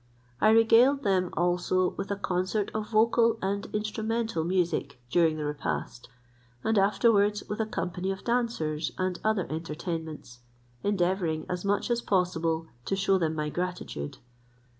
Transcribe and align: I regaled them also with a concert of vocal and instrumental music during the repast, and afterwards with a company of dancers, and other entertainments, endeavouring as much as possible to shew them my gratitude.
I 0.41 0.49
regaled 0.49 1.03
them 1.03 1.29
also 1.37 1.91
with 1.91 2.09
a 2.09 2.15
concert 2.15 2.71
of 2.73 2.89
vocal 2.89 3.37
and 3.39 3.67
instrumental 3.71 4.43
music 4.43 4.99
during 5.11 5.37
the 5.37 5.45
repast, 5.45 6.09
and 6.63 6.75
afterwards 6.79 7.43
with 7.47 7.59
a 7.61 7.67
company 7.67 8.09
of 8.09 8.23
dancers, 8.23 8.91
and 8.97 9.19
other 9.23 9.45
entertainments, 9.51 10.39
endeavouring 10.81 11.45
as 11.47 11.63
much 11.63 11.91
as 11.91 12.01
possible 12.01 12.65
to 12.85 12.95
shew 12.95 13.19
them 13.19 13.35
my 13.35 13.49
gratitude. 13.49 14.17